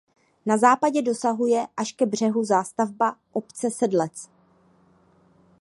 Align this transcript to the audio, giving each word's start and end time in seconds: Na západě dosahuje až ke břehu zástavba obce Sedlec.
Na 0.45 0.57
západě 0.57 1.01
dosahuje 1.01 1.67
až 1.77 1.91
ke 1.91 2.05
břehu 2.05 2.43
zástavba 2.43 3.15
obce 3.33 3.71
Sedlec. 3.71 4.29